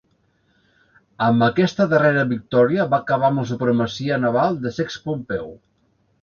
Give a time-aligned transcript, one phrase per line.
[1.25, 5.55] Amb aquesta darrera victòria va acabar amb la supremacia naval de Sext Pompeu.